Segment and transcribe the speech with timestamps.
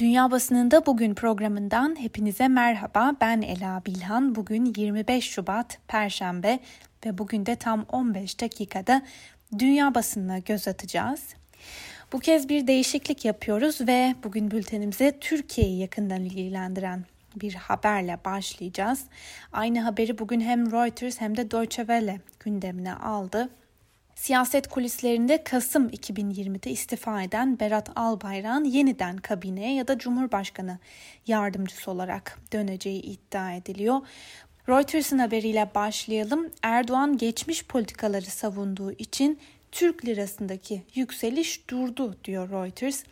[0.00, 3.16] Dünya Basınında Bugün programından hepinize merhaba.
[3.20, 4.34] Ben Ela Bilhan.
[4.34, 6.58] Bugün 25 Şubat Perşembe
[7.06, 9.02] ve bugün de tam 15 dakikada
[9.58, 11.34] dünya basınına göz atacağız.
[12.12, 17.04] Bu kez bir değişiklik yapıyoruz ve bugün bültenimize Türkiye'yi yakından ilgilendiren
[17.36, 19.04] bir haberle başlayacağız.
[19.52, 23.48] Aynı haberi bugün hem Reuters hem de Deutsche Welle gündemine aldı.
[24.20, 30.78] Siyaset kulislerinde Kasım 2020'de istifa eden Berat Albayrak'ın yeniden kabineye ya da Cumhurbaşkanı
[31.26, 34.00] yardımcısı olarak döneceği iddia ediliyor.
[34.68, 36.50] Reuters'ın haberiyle başlayalım.
[36.62, 39.38] Erdoğan geçmiş politikaları savunduğu için
[39.72, 43.04] Türk lirasındaki yükseliş durdu diyor Reuters.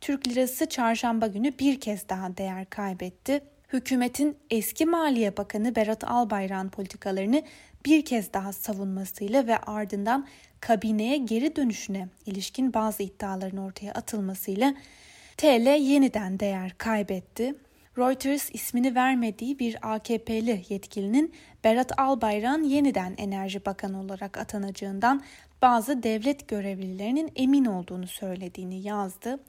[0.00, 3.40] Türk lirası çarşamba günü bir kez daha değer kaybetti.
[3.72, 7.42] Hükümetin eski Maliye Bakanı Berat Albayrak'ın politikalarını
[7.86, 10.26] bir kez daha savunmasıyla ve ardından
[10.66, 14.74] kabineye geri dönüşüne ilişkin bazı iddiaların ortaya atılmasıyla
[15.36, 17.54] TL yeniden değer kaybetti.
[17.98, 25.22] Reuters ismini vermediği bir AKP'li yetkilinin Berat Albayrak'ın yeniden Enerji Bakanı olarak atanacağından
[25.62, 29.40] bazı devlet görevlilerinin emin olduğunu söylediğini yazdı.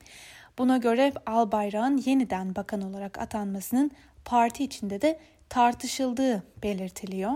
[0.57, 3.91] Buna göre Albayrak'ın yeniden bakan olarak atanmasının
[4.25, 7.31] parti içinde de tartışıldığı belirtiliyor.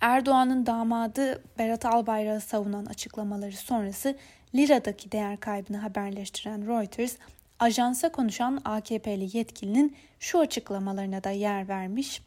[0.00, 4.16] Erdoğan'ın damadı Berat Albayrak'ı savunan açıklamaları sonrası
[4.54, 7.16] liradaki değer kaybını haberleştiren Reuters,
[7.58, 12.22] ajansa konuşan AKP'li yetkilinin şu açıklamalarına da yer vermiş.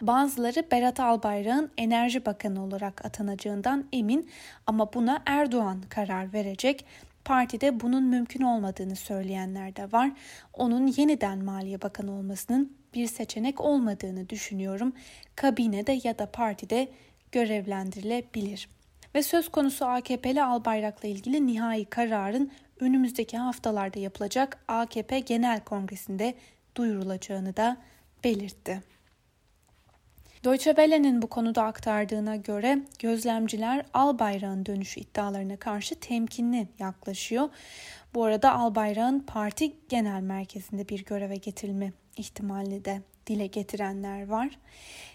[0.00, 4.30] Bazıları Berat Albayrak'ın Enerji Bakanı olarak atanacağından emin
[4.66, 6.84] ama buna Erdoğan karar verecek.
[7.24, 10.12] Partide bunun mümkün olmadığını söyleyenler de var.
[10.52, 14.92] Onun yeniden Maliye Bakanı olmasının bir seçenek olmadığını düşünüyorum.
[15.36, 16.88] Kabinede ya da partide
[17.32, 18.68] görevlendirilebilir.
[19.14, 26.34] Ve söz konusu AKP'li Albayrak'la ilgili nihai kararın önümüzdeki haftalarda yapılacak AKP Genel Kongresi'nde
[26.76, 27.76] duyurulacağını da
[28.24, 28.82] belirtti.
[30.44, 37.48] Deutsche Welle'nin bu konuda aktardığına göre gözlemciler Albayrak'ın dönüş iddialarına karşı temkinli yaklaşıyor.
[38.14, 44.58] Bu arada Albayrak'ın parti genel merkezinde bir göreve getirilme ihtimalini de dile getirenler var.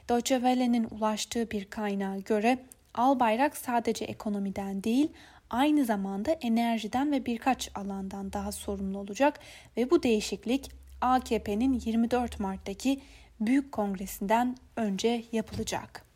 [0.10, 2.60] Deutsche Welle'nin ulaştığı bir kaynağa göre
[2.94, 5.12] Albayrak sadece ekonomiden değil
[5.50, 9.40] aynı zamanda enerjiden ve birkaç alandan daha sorumlu olacak
[9.78, 10.72] ve bu değişiklik
[11.02, 13.02] AKP'nin 24 Mart'taki
[13.40, 16.09] Büyük Kongresi'nden önce yapılacak.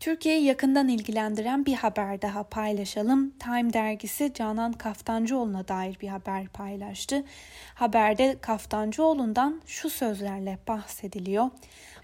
[0.00, 3.30] Türkiye'yi yakından ilgilendiren bir haber daha paylaşalım.
[3.30, 7.24] Time dergisi Canan Kaftancıoğlu'na dair bir haber paylaştı.
[7.74, 11.50] Haberde Kaftancıoğlu'ndan şu sözlerle bahsediliyor.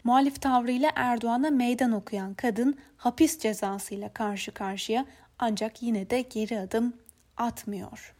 [0.05, 5.07] Muhalif tavrıyla Erdoğan'a meydan okuyan kadın hapis cezasıyla karşı karşıya
[5.39, 6.93] ancak yine de geri adım
[7.37, 8.15] atmıyor.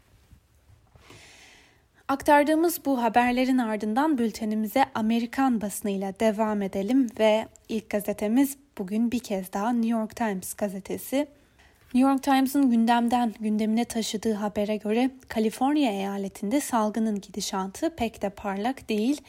[2.09, 9.53] Aktardığımız bu haberlerin ardından bültenimize Amerikan basınıyla devam edelim ve ilk gazetemiz bugün bir kez
[9.53, 11.29] daha New York Times gazetesi.
[11.95, 18.89] New York Times'ın gündemden gündemine taşıdığı habere göre Kaliforniya eyaletinde salgının gidişatı pek de parlak
[18.89, 19.21] değil.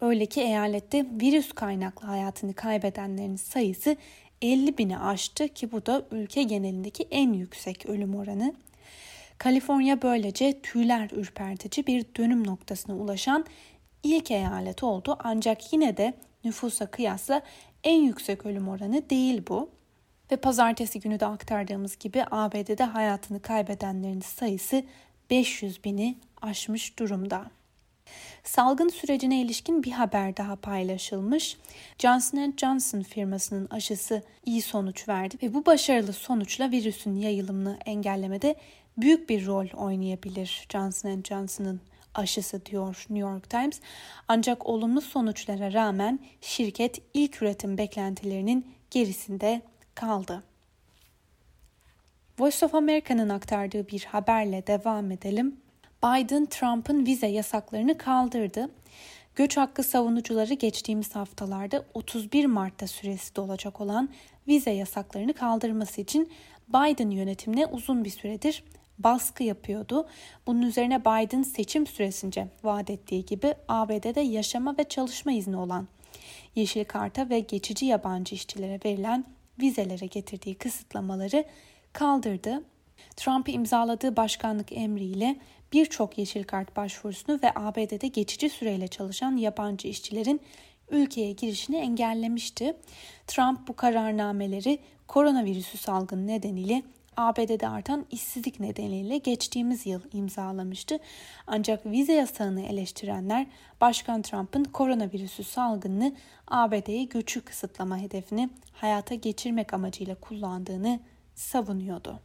[0.00, 3.96] Öyle ki eyalette virüs kaynaklı hayatını kaybedenlerin sayısı
[4.42, 8.54] 50 bini aştı ki bu da ülke genelindeki en yüksek ölüm oranı.
[9.38, 13.44] Kaliforniya böylece tüyler ürpertici bir dönüm noktasına ulaşan
[14.02, 17.42] ilk eyalet oldu ancak yine de nüfusa kıyasla
[17.84, 19.70] en yüksek ölüm oranı değil bu.
[20.32, 24.84] Ve pazartesi günü de aktardığımız gibi ABD'de hayatını kaybedenlerin sayısı
[25.30, 27.50] 500 bini aşmış durumda.
[28.44, 31.56] Salgın sürecine ilişkin bir haber daha paylaşılmış.
[31.98, 38.54] Johnson Johnson firmasının aşısı iyi sonuç verdi ve bu başarılı sonuçla virüsün yayılımını engellemede
[38.96, 41.80] büyük bir rol oynayabilir Johnson Johnson'ın
[42.14, 43.80] aşısı diyor New York Times.
[44.28, 49.62] Ancak olumlu sonuçlara rağmen şirket ilk üretim beklentilerinin gerisinde
[49.94, 50.42] kaldı.
[52.38, 55.56] Voice of America'nın aktardığı bir haberle devam edelim.
[56.04, 58.70] Biden Trump'ın vize yasaklarını kaldırdı.
[59.36, 64.08] Göç hakkı savunucuları geçtiğimiz haftalarda 31 Mart'ta süresi dolacak olan
[64.48, 66.32] vize yasaklarını kaldırması için
[66.68, 68.64] Biden yönetimine uzun bir süredir
[68.98, 70.06] baskı yapıyordu.
[70.46, 75.88] Bunun üzerine Biden seçim süresince vaat ettiği gibi ABD'de yaşama ve çalışma izni olan
[76.54, 79.24] yeşil karta ve geçici yabancı işçilere verilen
[79.60, 81.44] vizelere getirdiği kısıtlamaları
[81.92, 82.62] kaldırdı.
[83.16, 85.36] Trump imzaladığı başkanlık emriyle
[85.72, 90.40] birçok yeşil kart başvurusunu ve ABD'de geçici süreyle çalışan yabancı işçilerin
[90.90, 92.76] ülkeye girişini engellemişti.
[93.26, 96.82] Trump bu kararnameleri koronavirüsü salgını nedeniyle
[97.16, 100.98] ABD'de artan işsizlik nedeniyle geçtiğimiz yıl imzalamıştı.
[101.46, 103.46] Ancak vize yasağını eleştirenler
[103.80, 106.14] Başkan Trump'ın koronavirüsü salgını
[106.48, 111.00] ABD'yi göçü kısıtlama hedefini hayata geçirmek amacıyla kullandığını
[111.34, 112.20] savunuyordu.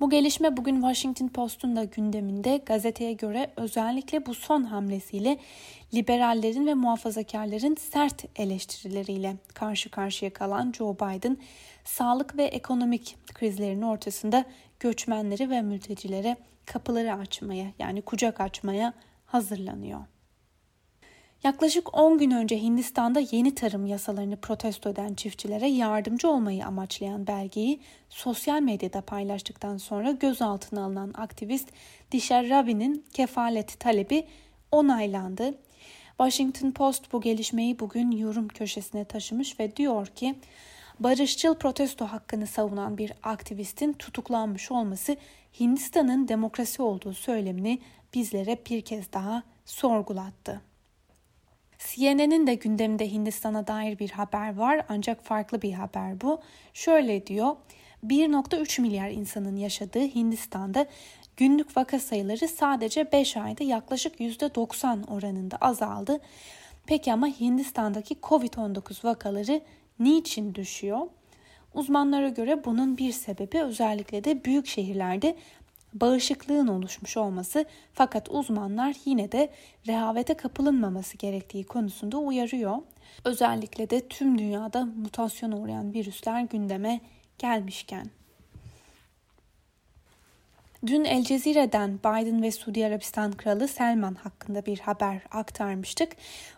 [0.00, 5.38] Bu gelişme bugün Washington Post'un da gündeminde gazeteye göre özellikle bu son hamlesiyle
[5.94, 11.36] liberallerin ve muhafazakarların sert eleştirileriyle karşı karşıya kalan Joe Biden,
[11.84, 14.44] sağlık ve ekonomik krizlerin ortasında
[14.80, 18.92] göçmenleri ve mültecilere kapıları açmaya yani kucak açmaya
[19.26, 20.00] hazırlanıyor.
[21.46, 27.80] Yaklaşık 10 gün önce Hindistan'da yeni tarım yasalarını protesto eden çiftçilere yardımcı olmayı amaçlayan belgeyi
[28.08, 31.68] sosyal medyada paylaştıktan sonra gözaltına alınan aktivist
[32.12, 34.26] Disher Ravi'nin kefalet talebi
[34.72, 35.54] onaylandı.
[36.08, 40.34] Washington Post bu gelişmeyi bugün yorum köşesine taşımış ve diyor ki
[41.00, 45.16] barışçıl protesto hakkını savunan bir aktivistin tutuklanmış olması
[45.60, 47.78] Hindistan'ın demokrasi olduğu söylemini
[48.14, 50.75] bizlere bir kez daha sorgulattı.
[51.94, 56.40] CNN'in de gündeminde Hindistan'a dair bir haber var ancak farklı bir haber bu.
[56.74, 57.56] Şöyle diyor.
[58.04, 60.86] 1.3 milyar insanın yaşadığı Hindistan'da
[61.36, 66.20] günlük vaka sayıları sadece 5 ayda yaklaşık %90 oranında azaldı.
[66.86, 69.60] Peki ama Hindistan'daki Covid-19 vakaları
[69.98, 71.00] niçin düşüyor?
[71.74, 75.36] Uzmanlara göre bunun bir sebebi özellikle de büyük şehirlerde
[76.00, 79.50] bağışıklığın oluşmuş olması fakat uzmanlar yine de
[79.86, 82.76] rehavete kapılınmaması gerektiği konusunda uyarıyor.
[83.24, 87.00] Özellikle de tüm dünyada mutasyon uğrayan virüsler gündeme
[87.38, 88.06] gelmişken.
[90.86, 96.12] Dün El Cezire'den Biden ve Suudi Arabistan Kralı Selman hakkında bir haber aktarmıştık.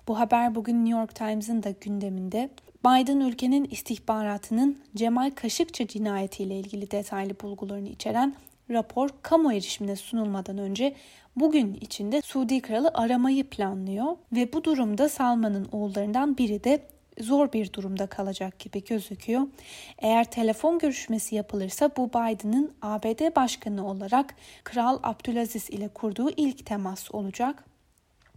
[0.08, 2.50] Bu haber bugün New York Times'ın da gündeminde.
[2.84, 8.34] Biden ülkenin istihbaratının Cemal Kaşıkçı cinayetiyle ilgili detaylı bulgularını içeren
[8.70, 10.94] rapor kamu erişimine sunulmadan önce
[11.36, 16.80] bugün içinde Suudi Kralı aramayı planlıyor ve bu durumda Salman'ın oğullarından biri de
[17.20, 19.42] zor bir durumda kalacak gibi gözüküyor.
[19.98, 24.34] Eğer telefon görüşmesi yapılırsa bu Biden'ın ABD başkanı olarak
[24.64, 27.64] Kral Abdülaziz ile kurduğu ilk temas olacak.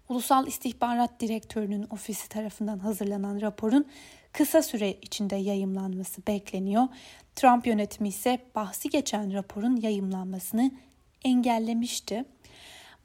[0.09, 3.85] Ulusal İstihbarat Direktörü'nün ofisi tarafından hazırlanan raporun
[4.33, 6.87] kısa süre içinde yayımlanması bekleniyor.
[7.35, 10.71] Trump yönetimi ise bahsi geçen raporun yayımlanmasını
[11.23, 12.25] engellemişti.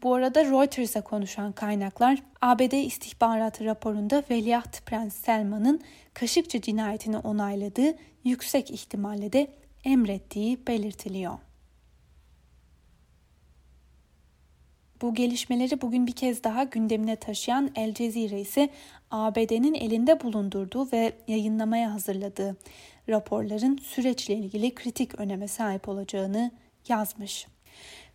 [0.02, 5.80] Bu arada Reuters'a konuşan kaynaklar ABD istihbaratı raporunda Veliaht Prens Selman'ın
[6.14, 7.94] Kaşıkçı cinayetini onayladığı
[8.24, 9.46] yüksek ihtimalle de
[9.84, 11.38] emrettiği belirtiliyor.
[15.02, 18.68] Bu gelişmeleri bugün bir kez daha gündemine taşıyan El Cezire ise
[19.10, 22.56] ABD'nin elinde bulundurduğu ve yayınlamaya hazırladığı
[23.08, 26.50] raporların süreçle ilgili kritik öneme sahip olacağını
[26.88, 27.46] yazmış.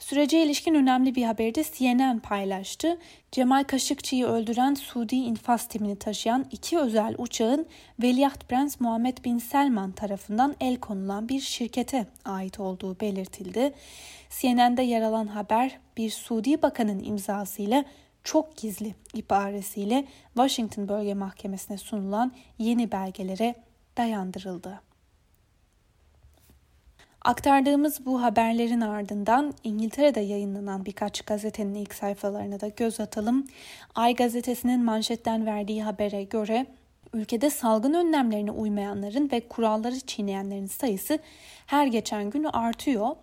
[0.02, 2.98] Sürece ilişkin önemli bir haberi de CNN paylaştı.
[3.32, 7.66] Cemal Kaşıkçı'yı öldüren Suudi infaz timini taşıyan iki özel uçağın
[8.02, 13.74] Veliaht Prens Muhammed Bin Selman tarafından el konulan bir şirkete ait olduğu belirtildi.
[14.30, 17.86] CNN'de yer alan haber bir Suudi bakanın imzasıyla
[18.24, 20.06] çok gizli ibaresiyle
[20.36, 23.56] Washington Bölge Mahkemesi'ne sunulan yeni belgelere
[23.98, 24.91] dayandırıldı.
[27.26, 33.48] Aktardığımız bu haberlerin ardından İngiltere'de yayınlanan birkaç gazetenin ilk sayfalarına da göz atalım.
[33.96, 36.66] Ay gazetesinin manşetten verdiği habere göre
[37.14, 41.20] ülkede salgın önlemlerine uymayanların ve kuralları çiğneyenlerin sayısı
[41.66, 43.16] her geçen gün artıyor.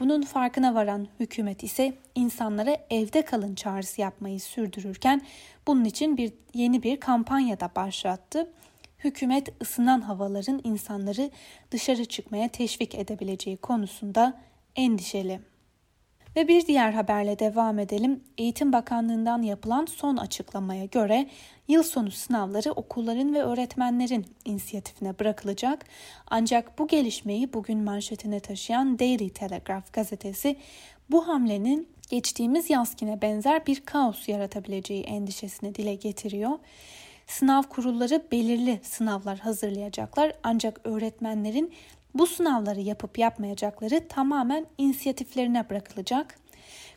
[0.00, 5.22] Bunun farkına varan hükümet ise insanlara evde kalın çağrısı yapmayı sürdürürken
[5.66, 8.46] bunun için bir yeni bir kampanya da başlattı
[9.04, 11.30] hükümet ısınan havaların insanları
[11.70, 14.40] dışarı çıkmaya teşvik edebileceği konusunda
[14.76, 15.40] endişeli.
[16.36, 18.24] Ve bir diğer haberle devam edelim.
[18.38, 21.26] Eğitim Bakanlığı'ndan yapılan son açıklamaya göre
[21.68, 25.84] yıl sonu sınavları okulların ve öğretmenlerin inisiyatifine bırakılacak.
[26.26, 30.56] Ancak bu gelişmeyi bugün manşetine taşıyan Daily Telegraph gazetesi
[31.10, 36.58] bu hamlenin geçtiğimiz yazkine benzer bir kaos yaratabileceği endişesini dile getiriyor.
[37.26, 41.72] Sınav kurulları belirli sınavlar hazırlayacaklar ancak öğretmenlerin
[42.14, 46.38] bu sınavları yapıp yapmayacakları tamamen inisiyatiflerine bırakılacak.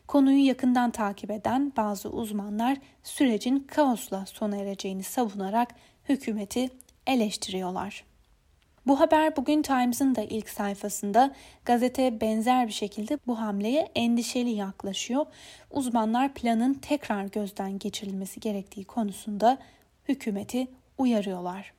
[0.06, 5.74] Konuyu yakından takip eden bazı uzmanlar sürecin kaosla sona ereceğini savunarak
[6.08, 6.70] hükümeti
[7.06, 8.04] eleştiriyorlar.
[8.86, 15.26] Bu haber bugün Times'ın da ilk sayfasında gazete benzer bir şekilde bu hamleye endişeli yaklaşıyor.
[15.70, 19.58] Uzmanlar planın tekrar gözden geçirilmesi gerektiği konusunda
[20.08, 20.66] hükümeti
[20.98, 21.72] uyarıyorlar.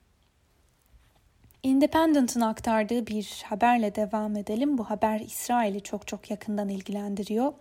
[1.62, 4.78] Independent'ın aktardığı bir haberle devam edelim.
[4.78, 7.52] Bu haber İsrail'i çok çok yakından ilgilendiriyor.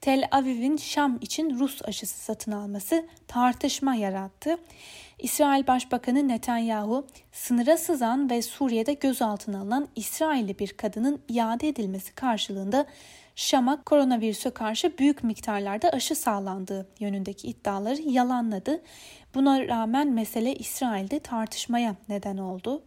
[0.00, 4.58] Tel Aviv'in Şam için Rus aşısı satın alması tartışma yarattı.
[5.18, 12.86] İsrail Başbakanı Netanyahu sınıra sızan ve Suriye'de gözaltına alınan İsrailli bir kadının iade edilmesi karşılığında
[13.36, 18.82] Şam'a koronavirüse karşı büyük miktarlarda aşı sağlandığı yönündeki iddiaları yalanladı.
[19.34, 22.82] Buna rağmen mesele İsrail'de tartışmaya neden oldu.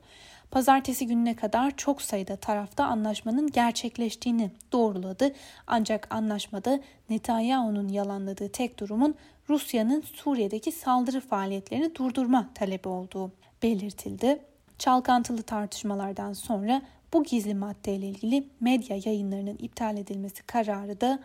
[0.52, 5.34] Pazartesi gününe kadar çok sayıda tarafta anlaşmanın gerçekleştiğini doğruladı.
[5.68, 9.16] Ancak anlaşmada Netanyahu'nun yalanladığı tek durumun
[9.50, 13.32] Rusya'nın Suriye'deki saldırı faaliyetlerini durdurma talebi olduğu
[13.64, 14.40] belirtildi.
[14.80, 16.82] Çalkantılı tartışmalardan sonra
[17.16, 21.20] bu gizli maddeyle ilgili medya yayınlarının iptal edilmesi kararı da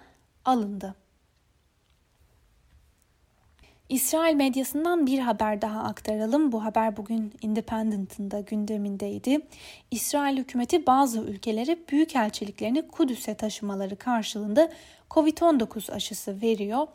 [0.44, 0.94] alındı.
[3.88, 6.52] İsrail medyasından bir haber daha aktaralım.
[6.52, 9.40] Bu haber bugün Independent'ın da gündemindeydi.
[9.90, 14.70] İsrail hükümeti bazı ülkelere büyükelçiliklerini Kudüs'e taşımaları karşılığında
[15.10, 16.86] Covid-19 aşısı veriyor.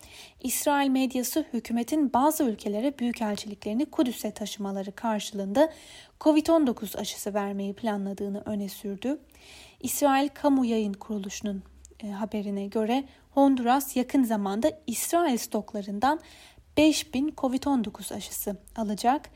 [0.43, 5.74] İsrail medyası hükümetin bazı ülkelere büyükelçiliklerini Kudüs'e taşımaları karşılığında
[6.19, 9.19] Covid-19 aşısı vermeyi planladığını öne sürdü.
[9.79, 11.63] İsrail Kamu Yayın Kuruluşu'nun
[12.03, 16.19] e, haberine göre Honduras yakın zamanda İsrail stoklarından
[16.77, 19.29] 5000 Covid-19 aşısı alacak.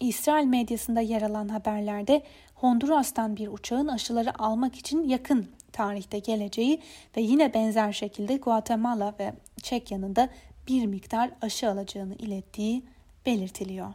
[0.00, 2.22] İsrail medyasında yer alan haberlerde
[2.54, 6.80] Honduras'tan bir uçağın aşıları almak için yakın tarihte geleceği
[7.16, 10.28] ve yine benzer şekilde Guatemala ve Çekya'nın da
[10.68, 12.82] bir miktar aşı alacağını ilettiği
[13.26, 13.92] belirtiliyor.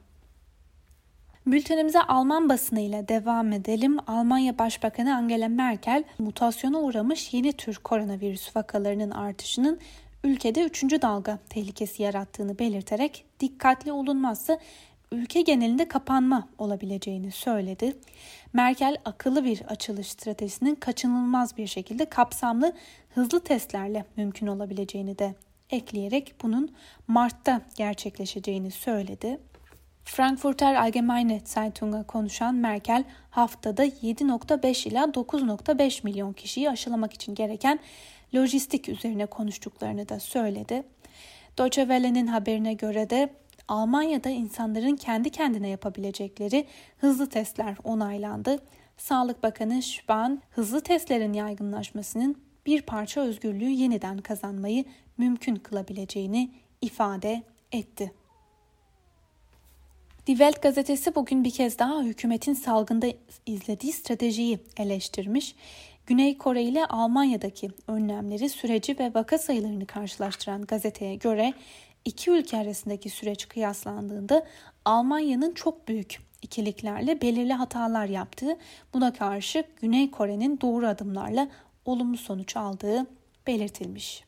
[1.47, 3.97] Bültenimize Alman basını ile devam edelim.
[4.07, 9.79] Almanya Başbakanı Angela Merkel mutasyona uğramış yeni tür koronavirüs vakalarının artışının
[10.23, 14.59] ülkede üçüncü dalga tehlikesi yarattığını belirterek dikkatli olunmazsa
[15.15, 17.97] ülke genelinde kapanma olabileceğini söyledi.
[18.53, 22.73] Merkel akıllı bir açılış stratejisinin kaçınılmaz bir şekilde kapsamlı
[23.15, 25.35] hızlı testlerle mümkün olabileceğini de
[25.69, 26.75] ekleyerek bunun
[27.07, 29.39] Mart'ta gerçekleşeceğini söyledi.
[30.03, 37.79] Frankfurter Allgemeine Zeitung'a konuşan Merkel haftada 7.5 ila 9.5 milyon kişiyi aşılamak için gereken
[38.35, 40.83] lojistik üzerine konuştuklarını da söyledi.
[41.57, 43.29] Deutsche Welle'nin haberine göre de
[43.67, 46.65] Almanya'da insanların kendi kendine yapabilecekleri
[46.97, 48.59] hızlı testler onaylandı.
[48.97, 54.85] Sağlık Bakanı Spahn, hızlı testlerin yaygınlaşmasının bir parça özgürlüğü yeniden kazanmayı
[55.17, 58.11] mümkün kılabileceğini ifade etti.
[60.27, 63.07] Die Welt gazetesi bugün bir kez daha hükümetin salgında
[63.45, 65.55] izlediği stratejiyi eleştirmiş.
[66.07, 71.53] Güney Kore ile Almanya'daki önlemleri, süreci ve vaka sayılarını karşılaştıran gazeteye göre
[72.05, 74.45] iki ülke arasındaki süreç kıyaslandığında
[74.85, 78.57] Almanya'nın çok büyük ikiliklerle belirli hatalar yaptığı,
[78.93, 81.47] buna karşı Güney Kore'nin doğru adımlarla
[81.85, 83.05] olumlu sonuç aldığı
[83.47, 84.23] belirtilmiş.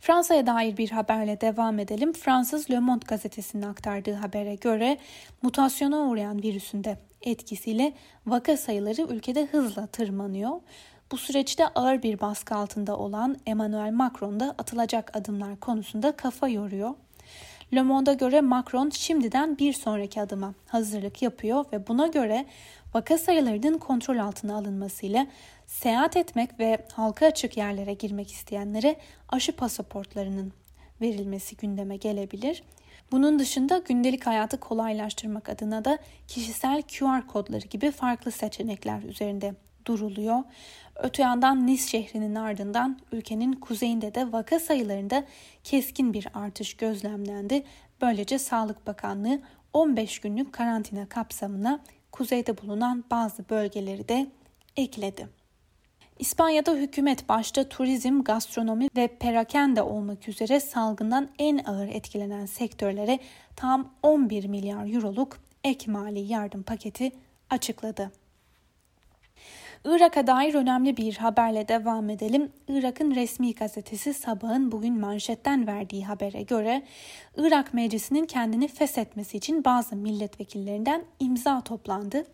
[0.00, 2.12] Fransa'ya dair bir haberle devam edelim.
[2.12, 4.98] Fransız Le Monde gazetesinin aktardığı habere göre
[5.42, 7.92] mutasyona uğrayan virüsün de etkisiyle
[8.26, 10.60] vaka sayıları ülkede hızla tırmanıyor.
[11.12, 16.94] Bu süreçte ağır bir baskı altında olan Emmanuel Macron da atılacak adımlar konusunda kafa yoruyor.
[17.74, 22.46] Le Monde'a göre Macron şimdiden bir sonraki adıma hazırlık yapıyor ve buna göre
[22.94, 25.26] vaka sayılarının kontrol altına alınmasıyla
[25.66, 28.96] seyahat etmek ve halka açık yerlere girmek isteyenlere
[29.28, 30.52] aşı pasaportlarının
[31.00, 32.62] verilmesi gündeme gelebilir.
[33.12, 39.54] Bunun dışında gündelik hayatı kolaylaştırmak adına da kişisel QR kodları gibi farklı seçenekler üzerinde
[39.86, 40.42] duruluyor.
[40.96, 45.24] Öte yandan Nis şehrinin ardından ülkenin kuzeyinde de vaka sayılarında
[45.64, 47.64] keskin bir artış gözlemlendi.
[48.00, 49.40] Böylece Sağlık Bakanlığı
[49.72, 51.80] 15 günlük karantina kapsamına
[52.12, 54.26] kuzeyde bulunan bazı bölgeleri de
[54.76, 55.28] ekledi.
[56.18, 63.18] İspanya'da hükümet başta turizm, gastronomi ve perakende olmak üzere salgından en ağır etkilenen sektörlere
[63.56, 67.12] tam 11 milyar euroluk ek mali yardım paketi
[67.50, 68.12] açıkladı.
[69.84, 72.52] Irak'a dair önemli bir haberle devam edelim.
[72.68, 76.82] Irak'ın resmi gazetesi Sabah'ın bugün manşetten verdiği habere göre
[77.36, 82.26] Irak Meclisi'nin kendini feshetmesi için bazı milletvekillerinden imza toplandı.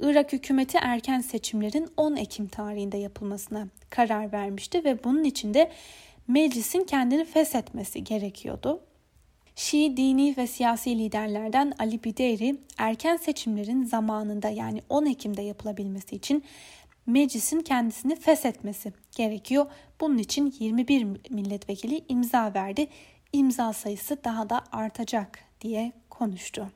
[0.00, 5.70] Irak hükümeti erken seçimlerin 10 Ekim tarihinde yapılmasına karar vermişti ve bunun için de
[6.28, 8.80] meclisin kendini feshetmesi gerekiyordu.
[9.56, 16.44] Şii dini ve siyasi liderlerden Ali Bideri erken seçimlerin zamanında yani 10 Ekim'de yapılabilmesi için
[17.06, 19.66] meclisin kendisini feshetmesi gerekiyor.
[20.00, 22.86] Bunun için 21 milletvekili imza verdi.
[23.32, 26.70] İmza sayısı daha da artacak diye konuştu.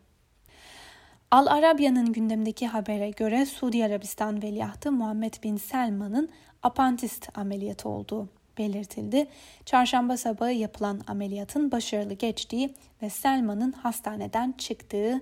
[1.30, 6.28] Al Arabya'nın gündemdeki habere göre Suudi Arabistan veliahtı Muhammed Bin Selman'ın
[6.62, 8.28] apantist ameliyatı olduğu
[8.58, 9.26] belirtildi.
[9.64, 15.20] Çarşamba sabahı yapılan ameliyatın başarılı geçtiği ve Selman'ın hastaneden çıktığı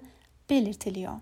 [0.50, 1.14] belirtiliyor.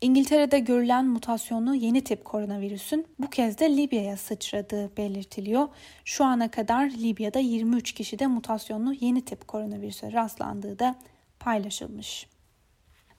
[0.00, 5.68] İngiltere'de görülen mutasyonlu yeni tip koronavirüsün bu kez de Libya'ya sıçradığı belirtiliyor.
[6.04, 10.94] Şu ana kadar Libya'da 23 kişide mutasyonlu yeni tip koronavirüse rastlandığı da
[11.40, 12.26] paylaşılmış.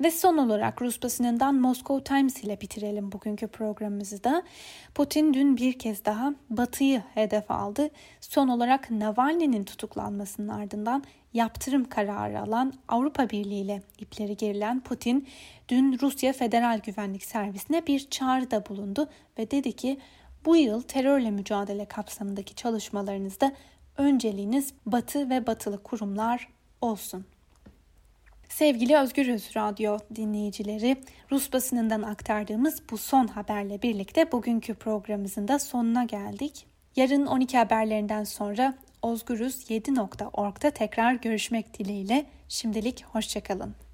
[0.01, 4.43] Ve son olarak Rus basınından Moscow Times ile bitirelim bugünkü programımızı da.
[4.95, 7.89] Putin dün bir kez daha Batı'yı hedef aldı.
[8.21, 15.27] Son olarak Navalny'nin tutuklanmasının ardından yaptırım kararı alan Avrupa Birliği ile ipleri gerilen Putin
[15.69, 19.99] dün Rusya Federal Güvenlik Servisi'ne bir çağrıda bulundu ve dedi ki
[20.45, 23.51] bu yıl terörle mücadele kapsamındaki çalışmalarınızda
[23.97, 26.49] önceliğiniz Batı ve batılı kurumlar
[26.81, 27.25] olsun.
[28.49, 30.97] Sevgili Özgürüz Radyo dinleyicileri,
[31.31, 36.65] Rus basınından aktardığımız bu son haberle birlikte bugünkü programımızın da sonuna geldik.
[36.95, 38.73] Yarın 12 haberlerinden sonra
[39.03, 43.75] Özgürüz7.org'da tekrar görüşmek dileğiyle şimdilik hoşçakalın.